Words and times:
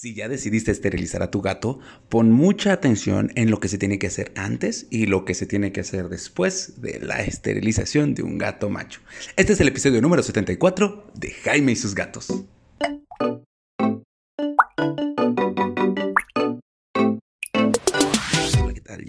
Si 0.00 0.14
ya 0.14 0.28
decidiste 0.28 0.70
esterilizar 0.70 1.24
a 1.24 1.30
tu 1.32 1.42
gato, 1.42 1.80
pon 2.08 2.30
mucha 2.30 2.72
atención 2.72 3.32
en 3.34 3.50
lo 3.50 3.58
que 3.58 3.66
se 3.66 3.78
tiene 3.78 3.98
que 3.98 4.06
hacer 4.06 4.30
antes 4.36 4.86
y 4.90 5.06
lo 5.06 5.24
que 5.24 5.34
se 5.34 5.44
tiene 5.44 5.72
que 5.72 5.80
hacer 5.80 6.08
después 6.08 6.80
de 6.80 7.00
la 7.00 7.20
esterilización 7.24 8.14
de 8.14 8.22
un 8.22 8.38
gato 8.38 8.70
macho. 8.70 9.00
Este 9.34 9.54
es 9.54 9.60
el 9.60 9.66
episodio 9.66 10.00
número 10.00 10.22
74 10.22 11.10
de 11.14 11.32
Jaime 11.32 11.72
y 11.72 11.74
sus 11.74 11.96
gatos. 11.96 12.28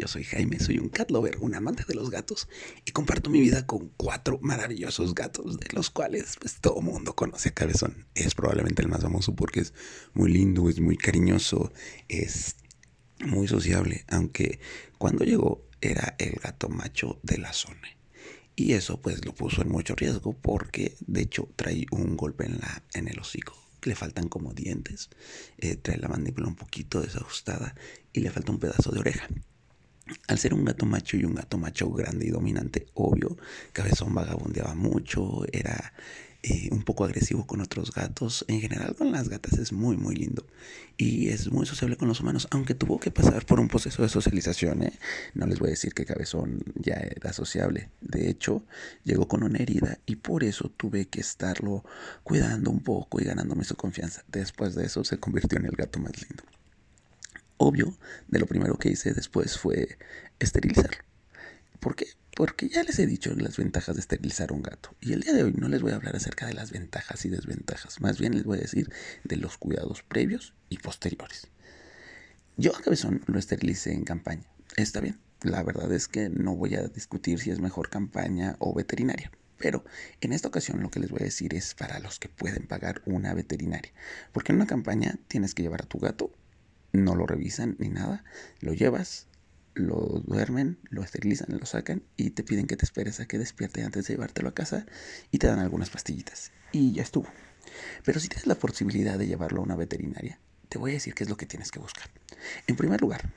Soy 0.10 0.24
Jaime, 0.24 0.60
soy 0.60 0.80
un 0.80 0.90
cat 0.90 1.12
lover, 1.12 1.38
un 1.40 1.56
amante 1.56 1.84
de 1.88 1.94
los 1.94 2.10
gatos 2.10 2.50
y 2.86 2.92
comparto 2.92 3.30
mi 3.30 3.40
vida 3.40 3.66
con 3.66 3.90
cuatro 3.96 4.40
maravillosos 4.42 5.16
gatos, 5.16 5.60
de 5.60 5.68
los 5.74 5.90
cuales 5.90 6.36
pues 6.40 6.60
todo 6.60 6.82
mundo 6.82 7.16
conoce 7.16 7.50
a 7.50 7.54
Cabezón. 7.54 8.08
Es 8.16 8.36
probablemente 8.36 8.82
el 8.82 8.90
más 8.90 9.02
famoso 9.02 9.36
porque 9.36 9.62
es 9.62 9.74
muy 10.14 10.32
lindo, 10.32 10.68
es 10.68 10.80
muy 10.80 10.98
cariñoso, 10.98 11.72
es 12.08 12.56
muy 13.20 13.48
sociable, 13.48 14.06
aunque 14.10 14.60
cuando 14.98 15.24
llegó 15.24 15.66
era 15.80 16.16
el 16.18 16.34
gato 16.42 16.68
macho 16.70 17.20
de 17.24 17.38
la 17.38 17.54
zona. 17.54 17.88
Y 18.56 18.74
eso 18.74 19.00
pues 19.02 19.24
lo 19.24 19.34
puso 19.34 19.62
en 19.62 19.70
mucho 19.70 19.96
riesgo 19.96 20.34
porque 20.34 20.96
de 21.08 21.22
hecho 21.22 21.48
trae 21.56 21.86
un 21.92 22.18
golpe 22.18 22.46
en, 22.46 22.58
la, 22.60 22.84
en 22.94 23.08
el 23.08 23.20
hocico 23.20 23.56
le 23.88 23.96
faltan 23.96 24.28
como 24.28 24.54
dientes, 24.54 25.10
eh, 25.58 25.76
trae 25.76 25.98
la 25.98 26.10
mandíbula 26.10 26.48
un 26.48 26.56
poquito 26.56 27.02
desajustada 27.02 27.76
y 28.12 28.20
le 28.22 28.32
falta 28.32 28.52
un 28.52 28.60
pedazo 28.60 28.92
de 28.92 29.00
oreja. 29.00 29.28
Al 30.28 30.38
ser 30.38 30.54
un 30.54 30.66
gato 30.66 30.86
macho 30.86 31.18
y 31.18 31.26
un 31.26 31.36
gato 31.36 31.58
macho 31.58 31.90
grande 31.92 32.28
y 32.28 32.30
dominante, 32.30 32.88
obvio, 32.94 33.38
Cabezón 33.74 34.14
vagabundeaba 34.14 34.76
mucho, 34.76 35.44
era 35.52 35.94
eh, 36.42 36.70
un 36.72 36.84
poco 36.84 37.04
agresivo 37.04 37.46
con 37.46 37.60
otros 37.60 37.92
gatos. 37.92 38.46
En 38.48 38.62
general 38.62 38.96
con 38.96 39.12
las 39.12 39.28
gatas 39.28 39.58
es 39.60 39.74
muy, 39.74 39.98
muy 39.98 40.16
lindo. 40.16 40.46
Y 40.98 41.30
es 41.30 41.52
muy 41.52 41.66
sociable 41.66 41.98
con 41.98 42.08
los 42.08 42.22
humanos, 42.22 42.48
aunque 42.52 42.76
tuvo 42.76 43.00
que 43.00 43.12
pasar 43.12 43.46
por 43.46 43.60
un 43.60 43.68
proceso 43.68 44.04
de 44.04 44.10
socialización. 44.10 44.84
¿eh? 44.84 44.94
No 45.34 45.46
les 45.48 45.60
voy 45.60 45.70
a 45.70 45.72
decir 45.72 45.94
que 45.94 46.06
Cabezón 46.06 46.64
ya 46.76 46.96
era 46.96 47.34
sociable. 47.34 47.90
De 48.02 48.30
hecho, 48.30 48.64
llegó 49.04 49.28
con 49.28 49.44
una 49.44 49.60
herida 49.60 50.00
y 50.06 50.16
por 50.18 50.44
eso 50.44 50.70
tuve 50.70 51.08
que 51.08 51.20
estarlo 51.20 51.84
cuidando 52.24 52.72
un 52.72 52.82
poco 52.84 53.20
y 53.22 53.26
ganándome 53.26 53.66
su 53.66 53.76
confianza. 53.76 54.24
Después 54.28 54.76
de 54.76 54.86
eso 54.86 55.04
se 55.04 55.20
convirtió 55.20 55.60
en 55.60 55.66
el 55.66 55.76
gato 55.76 56.00
más 56.00 56.14
lindo 56.22 56.44
obvio, 57.60 57.94
de 58.28 58.40
lo 58.40 58.48
primero 58.48 58.78
que 58.78 58.90
hice 58.90 59.14
después 59.14 59.58
fue 59.58 60.00
esterilizarlo. 60.40 61.04
¿Por 61.80 61.96
qué? 61.96 62.08
Porque 62.36 62.70
ya 62.70 62.84
les 62.84 62.98
he 63.00 63.06
dicho 63.06 63.34
las 63.36 63.58
ventajas 63.58 63.96
de 63.96 64.02
esterilizar 64.02 64.52
un 64.54 64.64
gato. 64.64 64.96
Y 65.02 65.12
el 65.12 65.22
día 65.22 65.34
de 65.34 65.44
hoy 65.44 65.54
no 65.54 65.68
les 65.68 65.82
voy 65.82 65.92
a 65.92 65.96
hablar 65.96 66.16
acerca 66.16 66.48
de 66.48 66.54
las 66.54 66.72
ventajas 66.72 67.26
y 67.26 67.30
desventajas. 67.30 68.00
Más 68.00 68.18
bien 68.18 68.34
les 68.34 68.46
voy 68.46 68.58
a 68.58 68.62
decir 68.62 68.92
de 69.26 69.36
los 69.36 69.58
cuidados 69.58 70.04
previos 70.04 70.54
y 70.70 70.78
posteriores. 70.78 71.48
Yo 72.56 72.76
a 72.76 72.82
Cabezón 72.82 73.24
lo 73.28 73.38
esterilicé 73.38 73.94
en 73.94 74.06
campaña. 74.06 74.44
Está 74.78 75.02
bien. 75.02 75.20
La 75.42 75.64
verdad 75.64 75.92
es 75.92 76.08
que 76.08 76.30
no 76.30 76.56
voy 76.56 76.76
a 76.76 76.88
discutir 76.88 77.40
si 77.40 77.52
es 77.52 77.60
mejor 77.60 77.90
campaña 77.90 78.56
o 78.60 78.74
veterinaria. 78.74 79.32
Pero 79.58 79.84
en 80.22 80.32
esta 80.32 80.48
ocasión 80.48 80.82
lo 80.82 80.90
que 80.90 81.02
les 81.02 81.12
voy 81.12 81.20
a 81.22 81.26
decir 81.26 81.54
es 81.54 81.76
para 81.76 82.00
los 82.00 82.20
que 82.20 82.30
pueden 82.30 82.68
pagar 82.68 83.02
una 83.06 83.34
veterinaria. 83.34 83.92
Porque 84.32 84.54
en 84.54 84.58
una 84.58 84.68
campaña 84.68 85.20
tienes 85.28 85.54
que 85.54 85.64
llevar 85.64 85.82
a 85.82 85.88
tu 85.88 86.00
gato 86.00 86.32
no 86.92 87.16
lo 87.16 87.26
revisan 87.26 87.76
ni 87.80 87.90
nada, 87.90 88.24
lo 88.62 88.74
llevas, 88.74 89.28
lo 89.74 90.22
duermen, 90.26 90.80
lo 90.90 91.04
esterilizan, 91.04 91.58
lo 91.58 91.66
sacan 91.66 92.04
y 92.18 92.32
te 92.32 92.44
piden 92.44 92.68
que 92.68 92.76
te 92.76 92.86
esperes 92.86 93.20
a 93.20 93.28
que 93.28 93.38
despierte 93.38 93.84
antes 93.84 94.08
de 94.08 94.14
llevártelo 94.14 94.50
a 94.50 94.54
casa 94.54 94.86
y 95.32 95.38
te 95.38 95.48
dan 95.48 95.60
algunas 95.60 95.90
pastillitas. 95.90 96.52
Y 96.72 96.94
ya 96.94 97.04
estuvo. 97.04 97.28
Pero 98.04 98.20
si 98.20 98.28
tienes 98.28 98.48
la 98.48 98.56
posibilidad 98.56 99.18
de 99.18 99.28
llevarlo 99.28 99.62
a 99.62 99.64
una 99.64 99.76
veterinaria, 99.76 100.40
te 100.70 100.78
voy 100.78 100.92
a 100.92 100.94
decir 100.96 101.14
qué 101.14 101.24
es 101.24 101.30
lo 101.30 101.38
que 101.38 101.46
tienes 101.46 101.72
que 101.72 101.80
buscar. 101.80 102.10
En 102.68 102.76
primer 102.76 103.02
lugar, 103.02 103.30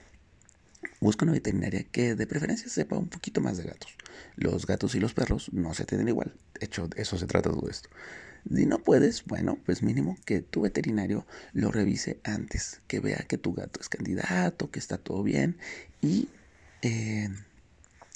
busca 1.00 1.24
una 1.24 1.32
veterinaria 1.32 1.84
que 1.84 2.14
de 2.14 2.26
preferencia 2.26 2.68
sepa 2.68 2.96
un 2.96 3.08
poquito 3.08 3.40
más 3.40 3.56
de 3.56 3.64
gatos. 3.64 3.96
Los 4.36 4.66
gatos 4.66 4.94
y 4.94 5.00
los 5.00 5.14
perros 5.14 5.52
no 5.52 5.74
se 5.74 5.84
tienen 5.84 6.08
igual. 6.08 6.34
De 6.58 6.66
hecho, 6.66 6.88
eso 6.96 7.18
se 7.18 7.26
trata 7.26 7.50
todo 7.50 7.68
esto. 7.68 7.88
Si 8.50 8.66
no 8.66 8.78
puedes, 8.78 9.24
bueno, 9.24 9.58
pues 9.64 9.82
mínimo 9.82 10.16
que 10.24 10.40
tu 10.42 10.62
veterinario 10.62 11.26
lo 11.52 11.70
revise 11.70 12.20
antes, 12.24 12.80
que 12.88 13.00
vea 13.00 13.24
que 13.28 13.38
tu 13.38 13.54
gato 13.54 13.80
es 13.80 13.88
candidato, 13.88 14.70
que 14.70 14.78
está 14.78 14.98
todo 14.98 15.22
bien 15.22 15.58
y 16.00 16.28
eh, 16.82 17.28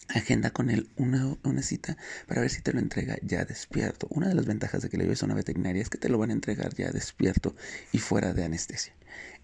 agenda 0.09 0.51
con 0.51 0.71
él 0.71 0.89
una, 0.97 1.37
una, 1.43 1.63
cita 1.63 1.97
para 2.27 2.41
ver 2.41 2.51
si 2.51 2.63
te 2.63 2.73
lo 2.73 2.79
entrega 2.79 3.17
ya 3.23 3.45
despierto. 3.45 4.07
Una 4.11 4.29
de 4.29 4.35
las 4.35 4.47
ventajas 4.47 4.83
de 4.83 4.89
que 4.89 4.97
le 4.97 5.05
lleves 5.05 5.23
a 5.23 5.27
una 5.27 5.35
veterinaria 5.35 5.83
es 5.83 5.91
que 5.91 5.99
te 5.99 6.09
lo 6.09 6.19
van 6.19 6.31
a 6.31 6.35
entregar 6.35 6.75
ya 6.75 6.91
despierto 6.91 7.55
y 7.93 7.99
fuera 7.99 8.33
de 8.33 8.45
anestesia. 8.45 8.93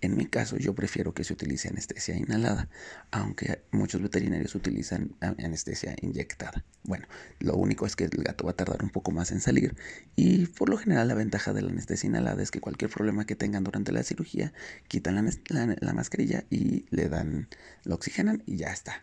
En 0.01 0.17
mi 0.17 0.27
caso, 0.27 0.57
yo 0.57 0.75
prefiero 0.75 1.15
que 1.15 1.23
se 1.23 1.33
utilice 1.33 1.69
anestesia 1.69 2.17
inhalada, 2.17 2.69
aunque 3.13 3.63
muchos 3.71 4.03
veterinarios 4.03 4.55
utilizan 4.57 5.15
anestesia 5.21 5.95
inyectada. 6.03 6.65
Bueno, 6.83 7.07
lo 7.39 7.55
único 7.55 7.87
es 7.87 7.95
que 7.95 8.05
el 8.05 8.25
gato 8.25 8.45
va 8.45 8.51
a 8.51 8.57
tardar 8.57 8.83
un 8.83 8.91
poco 8.91 9.13
más 9.13 9.31
en 9.31 9.41
salir 9.41 9.77
y 10.17 10.47
por 10.47 10.69
lo 10.69 10.77
general 10.77 11.07
la 11.07 11.15
ventaja 11.15 11.53
de 11.53 11.63
la 11.63 11.71
anestesia 11.71 12.09
inhalada 12.09 12.43
es 12.43 12.51
que 12.51 12.61
cualquier 12.61 12.91
problema 12.91 13.25
que 13.27 13.37
tengan 13.37 13.63
durante 13.63 13.93
la 13.93 14.03
cirugía, 14.03 14.53
quitan 14.89 15.15
la, 15.15 15.77
la 15.81 15.93
mascarilla 15.93 16.45
y 16.51 16.85
le 16.91 17.09
dan, 17.09 17.49
lo 17.85 17.95
oxigenan 17.95 18.43
y 18.45 18.57
ya 18.57 18.73
está. 18.73 19.01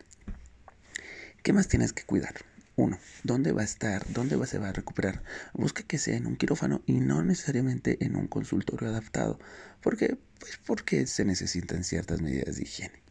¿Qué 1.42 1.54
más 1.54 1.68
tienes 1.68 1.94
que 1.94 2.04
cuidar? 2.04 2.34
Uno, 2.76 2.98
¿dónde 3.24 3.52
va 3.52 3.62
a 3.62 3.64
estar? 3.64 4.04
¿Dónde 4.12 4.46
se 4.46 4.58
va 4.58 4.68
a 4.68 4.72
recuperar? 4.72 5.22
Busca 5.54 5.82
que 5.82 5.96
sea 5.96 6.16
en 6.16 6.26
un 6.26 6.36
quirófano 6.36 6.82
y 6.86 7.00
no 7.00 7.22
necesariamente 7.22 7.96
en 8.04 8.16
un 8.16 8.26
consultorio 8.26 8.88
adaptado. 8.88 9.38
¿Por 9.80 9.96
qué? 9.96 10.18
Pues 10.38 10.58
porque 10.64 11.06
se 11.06 11.24
necesitan 11.24 11.82
ciertas 11.82 12.20
medidas 12.20 12.56
de 12.56 12.62
higiene. 12.62 13.02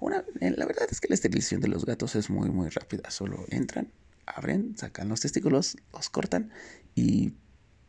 Una, 0.00 0.24
eh, 0.40 0.54
la 0.56 0.64
verdad 0.64 0.88
es 0.90 1.00
que 1.00 1.08
la 1.08 1.14
esterilización 1.14 1.60
de 1.60 1.68
los 1.68 1.84
gatos 1.84 2.16
es 2.16 2.30
muy, 2.30 2.48
muy 2.48 2.70
rápida. 2.70 3.10
Solo 3.10 3.44
entran, 3.50 3.92
abren, 4.24 4.76
sacan 4.78 5.10
los 5.10 5.20
testículos, 5.20 5.76
los 5.92 6.08
cortan 6.08 6.50
y 6.94 7.34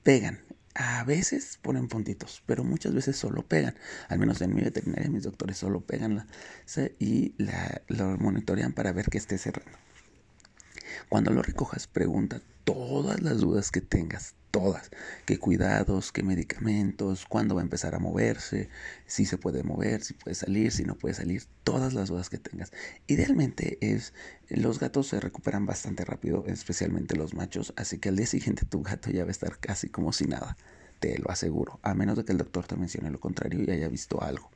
pegan. 0.04 0.42
A 0.76 1.04
veces 1.04 1.60
ponen 1.62 1.88
puntitos, 1.88 2.44
pero 2.46 2.64
muchas 2.64 2.94
veces 2.94 3.18
solo 3.18 3.44
pegan. 3.48 3.76
Al 4.10 4.20
menos 4.20 4.42
en 4.42 4.56
mi 4.56 4.62
veterinaria, 4.62 5.10
mis 5.10 5.24
doctores 5.24 5.58
solo 5.58 5.82
pegan 5.82 6.16
la, 6.16 6.28
y 7.00 7.34
la, 7.38 7.82
lo 7.88 8.18
monitorean 8.18 8.74
para 8.74 8.94
ver 8.94 9.08
que 9.10 9.18
esté 9.18 9.38
cerrando. 9.38 9.78
Cuando 11.10 11.32
lo 11.32 11.42
recojas, 11.42 11.88
pregunta 11.88 12.42
todas 12.64 13.22
las 13.22 13.40
dudas 13.40 13.72
que 13.72 13.82
tengas, 13.82 14.36
todas. 14.52 14.92
¿Qué 15.26 15.38
cuidados, 15.40 16.12
qué 16.12 16.24
medicamentos, 16.24 17.26
cuándo 17.26 17.56
va 17.56 17.62
a 17.62 17.64
empezar 17.64 17.96
a 17.96 18.00
moverse, 18.00 18.70
si 19.06 19.26
se 19.26 19.38
puede 19.38 19.64
mover, 19.64 20.04
si 20.04 20.14
puede 20.14 20.36
salir, 20.36 20.72
si 20.72 20.84
no 20.84 20.96
puede 20.96 21.16
salir, 21.16 21.44
todas 21.64 21.94
las 21.94 22.10
dudas 22.10 22.30
que 22.30 22.38
tengas. 22.38 22.72
Idealmente 23.08 23.78
es, 23.82 24.14
los 24.50 24.80
gatos 24.80 25.08
se 25.08 25.20
recuperan 25.20 25.66
bastante 25.66 26.06
rápido, 26.06 26.46
especialmente 26.48 27.16
los 27.16 27.34
machos, 27.34 27.74
así 27.78 27.98
que 27.98 28.10
al 28.10 28.18
día 28.18 28.28
siguiente 28.28 28.66
tu 28.66 28.82
gato 28.82 29.10
ya 29.10 29.24
va 29.24 29.30
a 29.30 29.32
estar 29.32 29.58
casi 29.60 29.90
como 29.90 30.14
si 30.14 30.26
nada, 30.26 30.58
te 31.00 31.18
lo 31.18 31.32
aseguro, 31.32 31.80
a 31.82 31.94
menos 31.94 32.18
de 32.18 32.26
que 32.26 32.32
el 32.32 32.38
doctor 32.38 32.68
te 32.68 32.76
mencione 32.76 33.10
lo 33.10 33.20
contrario 33.20 33.62
y 33.66 33.72
haya 33.72 33.88
visto 33.88 34.22
algo. 34.22 34.52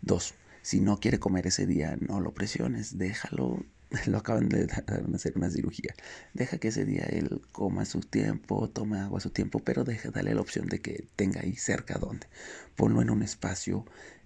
Dos, 0.00 0.34
si 0.62 0.80
no 0.80 0.98
quiere 0.98 1.18
comer 1.18 1.46
ese 1.48 1.66
día, 1.66 1.96
no 2.00 2.20
lo 2.20 2.32
presiones, 2.32 2.96
déjalo 2.96 3.64
lo 4.06 4.18
acaban 4.18 4.48
de 4.48 4.66
hacer 5.14 5.34
una 5.36 5.50
cirugía. 5.50 5.94
Deja 6.34 6.58
que 6.58 6.68
ese 6.68 6.84
día 6.84 7.04
él 7.04 7.42
coma 7.52 7.84
su 7.84 8.00
tiempo, 8.00 8.68
tome 8.70 8.98
agua 8.98 9.20
su 9.20 9.30
tiempo, 9.30 9.58
pero 9.60 9.84
deja, 9.84 10.10
dale 10.10 10.34
la 10.34 10.40
opción 10.40 10.66
de 10.68 10.80
que 10.80 11.06
tenga 11.16 11.40
ahí 11.40 11.56
cerca 11.56 11.98
donde. 11.98 12.26
Ponlo 12.76 13.02
en 13.02 13.10
un 13.10 13.22
espacio 13.22 13.84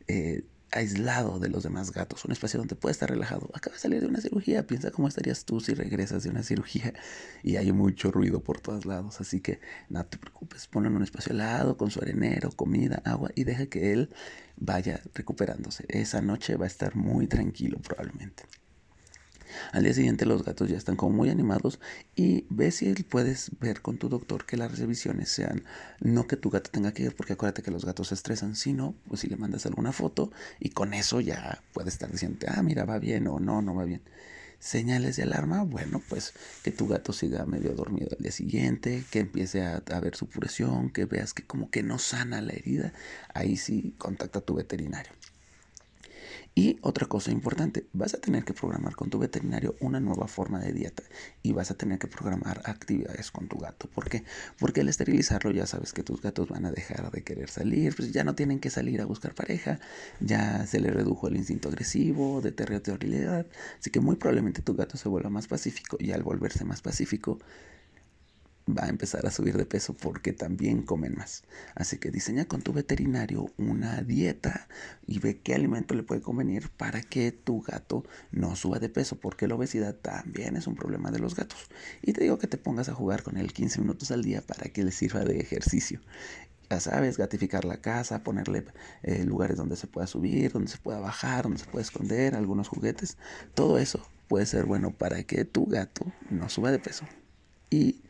eh, 0.09 0.44
aislado 0.72 1.38
de 1.38 1.49
los 1.49 1.62
demás 1.62 1.93
gatos, 1.93 2.25
un 2.25 2.32
espacio 2.32 2.59
donde 2.59 2.77
pueda 2.77 2.93
estar 2.93 3.09
relajado. 3.09 3.50
Acaba 3.54 3.75
de 3.75 3.81
salir 3.81 4.00
de 4.00 4.09
una 4.09 4.21
cirugía, 4.21 4.66
piensa 4.66 4.91
cómo 4.91 5.09
estarías 5.09 5.44
tú 5.44 5.60
si 5.60 5.75
regresas 5.75 6.22
de 6.25 6.31
una 6.31 6.43
cirugía 6.43 6.93
y 7.43 7.56
hay 7.56 7.72
mucho 7.72 8.10
ruido 8.10 8.41
por 8.41 8.60
todos 8.60 8.84
lados. 8.84 9.21
Así 9.21 9.41
que 9.41 9.60
no 9.88 10.04
te 10.06 10.19
preocupes, 10.19 10.66
ponlo 10.66 10.88
en 10.88 10.97
un 10.97 11.03
espacio 11.03 11.33
helado, 11.33 11.77
con 11.77 11.91
su 11.91 12.00
arenero, 12.00 12.50
comida, 12.50 13.03
agua 13.04 13.31
y 13.34 13.44
deja 13.44 13.66
que 13.66 13.93
él 13.93 14.10
vaya 14.56 15.00
recuperándose. 15.15 15.84
Esa 15.89 16.21
noche 16.21 16.57
va 16.57 16.65
a 16.65 16.69
estar 16.69 16.97
muy 16.97 17.27
tranquilo 17.27 17.78
probablemente. 17.80 18.45
Al 19.72 19.84
día 19.84 19.94
siguiente 19.94 20.26
los 20.26 20.44
gatos 20.44 20.68
ya 20.68 20.76
están 20.76 20.97
como 20.97 21.16
muy 21.16 21.30
animados 21.30 21.80
y 22.14 22.47
ve 22.50 22.70
si 22.70 22.92
puedes 23.04 23.50
ver 23.60 23.82
con 23.82 23.98
tu 23.98 24.08
doctor 24.08 24.47
que 24.47 24.56
las 24.56 24.78
revisiones 24.78 25.28
sean 25.28 25.64
no 26.00 26.26
que 26.26 26.36
tu 26.36 26.50
gato 26.50 26.70
tenga 26.70 26.92
que 26.92 27.04
ir 27.04 27.16
porque 27.16 27.34
acuérdate 27.34 27.62
que 27.62 27.70
los 27.70 27.84
gatos 27.84 28.08
se 28.08 28.14
estresan, 28.14 28.56
sino 28.56 28.94
pues 29.08 29.20
si 29.20 29.28
le 29.28 29.36
mandas 29.36 29.66
alguna 29.66 29.92
foto 29.92 30.30
y 30.60 30.70
con 30.70 30.94
eso 30.94 31.20
ya 31.20 31.62
puedes 31.72 31.94
estar 31.94 32.10
diciendo, 32.10 32.47
ah, 32.48 32.62
mira, 32.62 32.84
va 32.84 32.98
bien 32.98 33.26
o 33.28 33.38
no, 33.38 33.62
no 33.62 33.74
va 33.74 33.84
bien. 33.84 34.03
Señales 34.58 35.16
de 35.16 35.24
alarma, 35.24 35.64
bueno, 35.64 36.02
pues 36.09 36.32
que 36.64 36.70
tu 36.70 36.88
gato 36.88 37.12
siga 37.12 37.44
medio 37.44 37.72
dormido 37.72 38.09
al 38.16 38.22
día 38.22 38.32
siguiente, 38.32 39.04
que 39.10 39.20
empiece 39.20 39.62
a, 39.62 39.82
a 39.92 40.00
ver 40.00 40.16
su 40.16 40.28
que 40.92 41.04
veas 41.04 41.34
que 41.34 41.44
como 41.44 41.70
que 41.70 41.82
no 41.82 41.98
sana 41.98 42.41
la 42.41 42.52
herida, 42.52 42.92
ahí 43.34 43.56
sí 43.56 43.94
contacta 43.98 44.38
a 44.38 44.42
tu 44.42 44.54
veterinario. 44.54 45.12
Y 46.58 46.78
otra 46.80 47.06
cosa 47.06 47.32
importante, 47.32 47.86
vas 47.92 48.14
a 48.14 48.18
tener 48.18 48.42
que 48.42 48.54
programar 48.54 48.97
con 48.97 49.10
tu 49.10 49.18
veterinario 49.18 49.76
una 49.78 50.00
nueva 50.00 50.26
forma 50.26 50.58
de 50.58 50.72
dieta 50.72 51.03
y 51.42 51.53
vas 51.53 51.70
a 51.70 51.74
tener 51.74 51.98
que 51.98 52.06
programar 52.06 52.62
actividades 52.64 53.30
con 53.30 53.47
tu 53.47 53.58
gato. 53.58 53.91
¿Por 53.91 54.08
qué? 54.08 54.24
Porque 54.58 54.80
al 54.80 54.88
esterilizarlo 54.88 55.50
ya 55.50 55.66
sabes 55.66 55.92
que 55.92 56.03
tus 56.03 56.22
gatos 56.22 56.48
van 56.48 56.64
a 56.64 56.70
dejar 56.70 57.10
de 57.10 57.22
querer 57.22 57.50
salir, 57.50 57.94
pues 57.94 58.10
ya 58.10 58.24
no 58.24 58.34
tienen 58.34 58.58
que 58.58 58.70
salir 58.70 59.03
a 59.03 59.04
buscar 59.04 59.34
pareja, 59.34 59.80
ya 60.18 60.66
se 60.66 60.80
le 60.80 60.91
redujo 60.91 61.28
el 61.28 61.36
instinto 61.36 61.68
agresivo, 61.68 62.41
de 62.41 62.53
territorialidad, 62.53 63.47
así 63.78 63.91
que 63.91 64.00
muy 64.00 64.16
probablemente 64.16 64.62
tu 64.62 64.74
gato 64.74 64.97
se 64.97 65.10
vuelva 65.10 65.28
más 65.28 65.48
pacífico 65.48 65.98
y 66.00 66.12
al 66.12 66.22
volverse 66.22 66.64
más 66.64 66.80
pacífico 66.80 67.38
va 68.68 68.84
a 68.84 68.89
empezar 68.89 69.24
a 69.27 69.30
subir 69.30 69.57
de 69.57 69.65
peso 69.65 69.95
porque 69.95 70.33
también 70.33 70.83
comen 70.83 71.15
más. 71.16 71.45
Así 71.74 71.98
que 71.98 72.10
diseña 72.10 72.47
con 72.47 72.63
tu 72.63 72.72
veterinario 72.72 73.51
una 73.57 74.03
dieta 74.03 74.68
y 75.07 75.18
ve 75.21 75.39
qué 75.41 75.54
alimento 75.54 75.95
le 75.95 76.03
puede 76.03 76.21
convenir 76.21 76.71
para 76.71 77.01
que 77.01 77.30
tu 77.33 77.63
gato 77.63 78.04
no 78.33 78.57
suba 78.57 78.78
de 78.78 78.89
peso, 78.89 79.16
porque 79.16 79.47
la 79.47 79.54
obesidad 79.54 79.95
también 79.95 80.57
es 80.57 80.66
un 80.66 80.74
problema 80.74 81.10
de 81.10 81.21
los 81.21 81.36
gatos. 81.36 81.68
Y 82.03 82.13
te 82.13 82.22
digo 82.22 82.39
que 82.39 82.48
te 82.48 82.59
pongas 82.59 82.89
a 82.89 82.95
jugar 82.95 83.22
con 83.22 83.36
él 83.36 83.53
15 83.53 83.80
minutos 83.80 84.10
al 84.10 84.22
día 84.22 84.42
para 84.42 84.69
que 84.71 84.84
le 84.84 84.91
sirva 84.91 85.21
de 85.21 85.39
ejercicio. 85.39 86.01
Ya 86.69 86.80
sabes, 86.80 87.16
gatificar 87.16 87.65
la 87.65 87.80
casa, 87.80 88.24
ponerle 88.24 88.65
eh, 89.04 89.24
lugares 89.24 89.57
donde 89.57 89.77
se 89.77 89.86
pueda 89.86 90.09
subir, 90.09 90.51
donde 90.51 90.69
se 90.69 90.78
pueda 90.78 90.98
bajar, 90.98 91.45
donde 91.45 91.60
se 91.60 91.66
pueda 91.66 91.83
esconder, 91.83 92.34
algunos 92.34 92.66
juguetes. 92.66 93.16
Todo 93.54 93.78
eso 93.78 94.04
puede 94.27 94.47
ser 94.47 94.65
bueno 94.65 94.91
para 94.91 95.22
que 95.22 95.45
tu 95.45 95.66
gato 95.66 96.04
no 96.28 96.48
suba 96.48 96.72
de 96.72 96.80
peso. 96.80 97.04
Y 97.71 98.03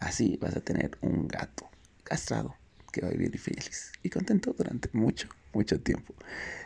Así 0.00 0.38
vas 0.40 0.56
a 0.56 0.60
tener 0.60 0.98
un 1.02 1.28
gato 1.28 1.70
castrado 2.04 2.56
que 2.90 3.02
va 3.02 3.08
a 3.08 3.12
vivir 3.12 3.38
feliz 3.38 3.92
y 4.02 4.10
contento 4.10 4.52
durante 4.52 4.90
mucho, 4.92 5.28
mucho 5.52 5.80
tiempo. 5.80 6.14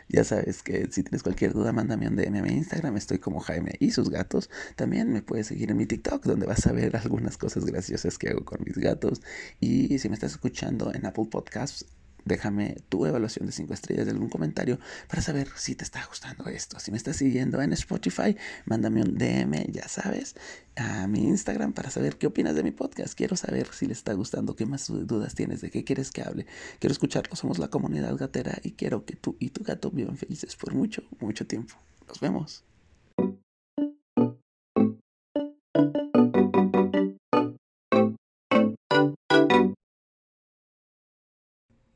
Ya 0.07 0.23
sabes 0.23 0.63
que 0.63 0.87
si 0.91 1.03
tienes 1.03 1.23
cualquier 1.23 1.53
duda, 1.53 1.71
mándame 1.71 2.07
un 2.07 2.15
DM 2.15 2.39
a 2.39 2.41
mi 2.41 2.49
Instagram. 2.49 2.97
Estoy 2.97 3.19
como 3.19 3.39
Jaime 3.39 3.73
y 3.79 3.91
sus 3.91 4.09
gatos. 4.09 4.49
También 4.75 5.11
me 5.11 5.21
puedes 5.21 5.47
seguir 5.47 5.71
en 5.71 5.77
mi 5.77 5.85
TikTok, 5.85 6.23
donde 6.25 6.45
vas 6.45 6.65
a 6.67 6.71
ver 6.71 6.95
algunas 7.03 7.37
cosas 7.37 7.65
graciosas 7.65 8.17
que 8.17 8.29
hago 8.29 8.45
con 8.45 8.63
mis 8.63 8.77
gatos. 8.77 9.21
Y 9.59 9.99
si 9.99 10.09
me 10.09 10.15
estás 10.15 10.31
escuchando 10.31 10.93
en 10.93 11.05
Apple 11.05 11.27
Podcasts, 11.29 11.85
déjame 12.25 12.77
tu 12.89 13.05
evaluación 13.05 13.45
de 13.45 13.51
5 13.51 13.73
estrellas 13.73 14.05
de 14.05 14.11
algún 14.11 14.29
comentario 14.29 14.79
para 15.07 15.21
saber 15.21 15.47
si 15.55 15.75
te 15.75 15.83
está 15.83 16.05
gustando 16.05 16.47
esto. 16.47 16.79
Si 16.79 16.91
me 16.91 16.97
estás 16.97 17.15
siguiendo 17.17 17.61
en 17.61 17.71
Spotify, 17.73 18.35
mándame 18.65 19.01
un 19.01 19.17
DM, 19.17 19.71
ya 19.71 19.87
sabes, 19.87 20.35
a 20.75 21.07
mi 21.07 21.23
Instagram 21.27 21.73
para 21.73 21.89
saber 21.89 22.17
qué 22.17 22.27
opinas 22.27 22.55
de 22.55 22.63
mi 22.63 22.71
podcast. 22.71 23.13
Quiero 23.13 23.37
saber 23.37 23.67
si 23.71 23.85
le 23.85 23.93
está 23.93 24.13
gustando, 24.13 24.55
qué 24.55 24.65
más 24.65 24.87
dudas 24.87 25.35
tienes, 25.35 25.61
de 25.61 25.69
qué 25.69 25.83
quieres 25.83 26.11
que 26.11 26.23
hable. 26.23 26.45
Quiero 26.79 26.91
escucharlo, 26.91 27.35
somos 27.35 27.59
la 27.59 27.69
comunidad 27.69 28.15
gatera 28.17 28.59
y 28.63 28.71
quiero 28.71 29.05
que 29.05 29.15
tú 29.15 29.37
y 29.39 29.49
tu 29.49 29.63
gato 29.63 29.91
vivan 29.91 30.17
felices 30.17 30.55
por 30.55 30.73
mucho, 30.73 31.03
mucho 31.19 31.45
tiempo. 31.45 31.75
Nos 32.07 32.19
vemos. 32.19 32.63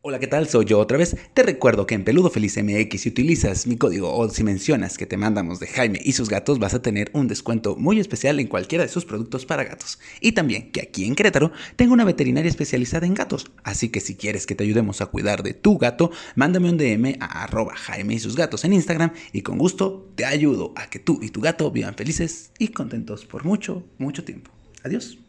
Hola, 0.09 0.17
¿qué 0.17 0.25
tal? 0.25 0.49
Soy 0.49 0.65
yo 0.65 0.79
otra 0.79 0.97
vez. 0.97 1.15
Te 1.35 1.43
recuerdo 1.43 1.85
que 1.85 1.93
en 1.93 2.03
Peludo 2.03 2.31
Feliz 2.31 2.57
MX, 2.57 2.99
si 2.99 3.09
utilizas 3.09 3.67
mi 3.67 3.77
código 3.77 4.11
o 4.11 4.27
si 4.27 4.43
mencionas 4.43 4.97
que 4.97 5.05
te 5.05 5.17
mandamos 5.17 5.59
de 5.59 5.67
Jaime 5.67 6.01
y 6.03 6.13
sus 6.13 6.29
gatos, 6.29 6.57
vas 6.57 6.73
a 6.73 6.81
tener 6.81 7.11
un 7.13 7.27
descuento 7.27 7.75
muy 7.75 7.99
especial 7.99 8.39
en 8.39 8.47
cualquiera 8.47 8.83
de 8.83 8.89
sus 8.89 9.05
productos 9.05 9.45
para 9.45 9.65
gatos. 9.65 9.99
Y 10.19 10.31
también 10.31 10.71
que 10.71 10.81
aquí 10.81 11.05
en 11.05 11.13
Querétaro 11.13 11.51
tengo 11.75 11.93
una 11.93 12.05
veterinaria 12.05 12.49
especializada 12.49 13.05
en 13.05 13.13
gatos. 13.13 13.51
Así 13.63 13.89
que 13.89 13.99
si 13.99 14.15
quieres 14.15 14.47
que 14.47 14.55
te 14.55 14.63
ayudemos 14.63 14.99
a 15.01 15.05
cuidar 15.05 15.43
de 15.43 15.53
tu 15.53 15.77
gato, 15.77 16.09
mándame 16.33 16.71
un 16.71 16.77
DM 16.79 17.17
a 17.19 17.43
arroba 17.43 17.75
Jaime 17.75 18.15
y 18.15 18.19
sus 18.19 18.35
gatos 18.35 18.65
en 18.65 18.73
Instagram 18.73 19.13
y 19.31 19.43
con 19.43 19.59
gusto 19.59 20.09
te 20.15 20.25
ayudo 20.25 20.73
a 20.75 20.89
que 20.89 20.97
tú 20.97 21.19
y 21.21 21.29
tu 21.29 21.39
gato 21.39 21.69
vivan 21.69 21.93
felices 21.93 22.49
y 22.57 22.69
contentos 22.69 23.27
por 23.27 23.45
mucho, 23.45 23.83
mucho 23.99 24.23
tiempo. 24.23 24.49
Adiós. 24.83 25.19